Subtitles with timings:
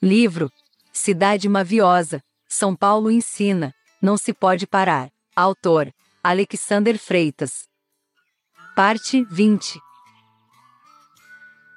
[0.00, 0.48] Livro
[0.92, 5.10] Cidade Maviosa, São Paulo ensina, não se pode parar.
[5.34, 5.92] Autor
[6.22, 7.64] Alexander Freitas.
[8.76, 9.80] Parte 20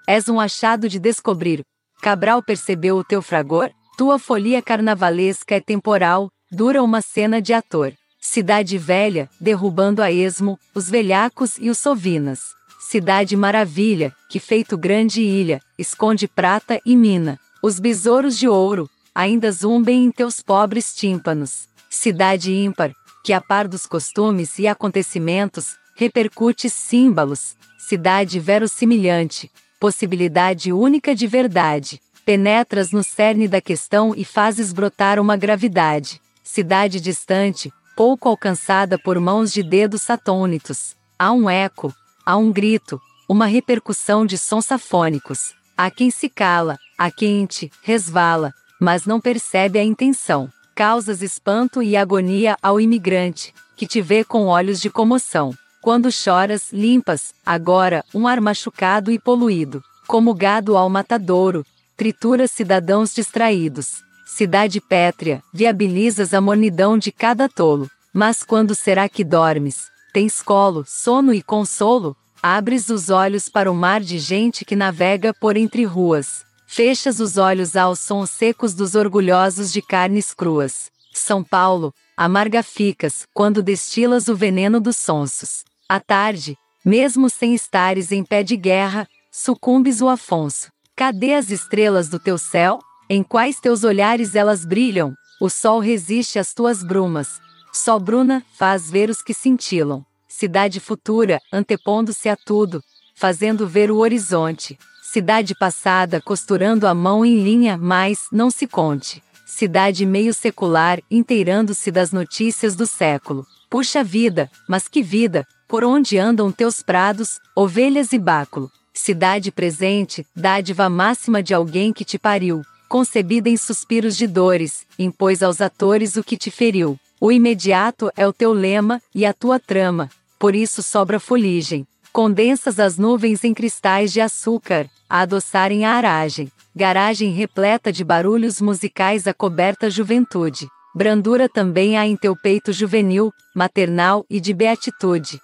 [0.08, 1.66] És um achado de descobrir.
[2.00, 3.72] Cabral percebeu o teu fragor?
[3.98, 7.92] Tua folia carnavalesca é temporal, dura uma cena de ator.
[8.20, 12.54] Cidade velha, derrubando a esmo, os velhacos e os sovinas.
[12.80, 17.40] Cidade maravilha, que feito grande ilha, esconde prata e mina.
[17.64, 21.68] Os besouros de ouro, ainda zumbem em teus pobres tímpanos.
[21.92, 22.92] Cidade ímpar,
[23.24, 27.56] que a par dos costumes e acontecimentos, repercute símbolos.
[27.78, 32.02] Cidade verossimilhante, possibilidade única de verdade.
[32.26, 36.20] Penetras no cerne da questão e fazes brotar uma gravidade.
[36.44, 40.96] Cidade distante, pouco alcançada por mãos de dedos satônitos.
[41.20, 41.94] Há um eco,
[42.26, 43.00] há um grito,
[43.30, 45.54] uma repercussão de sons safônicos.
[45.78, 50.48] Há quem se cala, há quem te resvala, mas não percebe a intenção.
[50.76, 55.52] Causas espanto e agonia ao imigrante, que te vê com olhos de comoção.
[55.82, 59.84] Quando choras, limpas, agora, um ar machucado e poluído.
[60.06, 61.66] Como gado ao matadouro,
[61.98, 64.04] tritura cidadãos distraídos.
[64.28, 67.90] Cidade pétrea, viabilizas a mornidão de cada tolo.
[68.14, 69.88] Mas quando será que dormes?
[70.14, 72.16] Tens colo, sono e consolo?
[72.44, 76.46] Abres os olhos para o mar de gente que navega por entre ruas.
[76.74, 80.90] Fechas os olhos aos sons secos dos orgulhosos de carnes cruas.
[81.14, 85.66] São Paulo, amarga ficas, quando destilas o veneno dos sonsos.
[85.90, 86.56] À tarde,
[86.86, 90.72] mesmo sem estares em pé de guerra, sucumbes o Afonso.
[90.96, 92.80] Cadê as estrelas do teu céu?
[93.10, 95.14] Em quais teus olhares elas brilham?
[95.42, 97.42] O sol resiste às tuas brumas.
[97.74, 100.06] Só Bruna faz ver os que cintilam.
[100.26, 102.82] Cidade futura, antepondo-se a tudo,
[103.14, 104.80] fazendo ver o horizonte.
[105.14, 109.22] Cidade passada costurando a mão em linha, mas não se conte.
[109.46, 113.46] Cidade meio secular, inteirando-se das notícias do século.
[113.70, 118.72] Puxa vida, mas que vida, por onde andam teus prados, ovelhas e báculo?
[118.94, 125.44] Cidade presente, dádiva máxima de alguém que te pariu, concebida em suspiros de dores, impôs
[125.44, 126.98] aos atores o que te feriu.
[127.20, 131.86] O imediato é o teu lema e a tua trama, por isso sobra fuligem.
[132.14, 136.52] Condensas as nuvens em cristais de açúcar, a adoçarem a aragem.
[136.76, 140.68] Garagem repleta de barulhos musicais a coberta juventude.
[140.94, 145.40] Brandura também há em teu peito juvenil, maternal e de beatitude.